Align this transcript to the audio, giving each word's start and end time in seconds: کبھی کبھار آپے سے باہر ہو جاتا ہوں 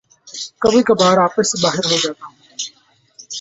کبھی 0.61 0.81
کبھار 0.87 1.17
آپے 1.19 1.41
سے 1.43 1.55
باہر 1.63 1.83
ہو 1.85 1.97
جاتا 2.03 2.23
ہوں 2.25 2.35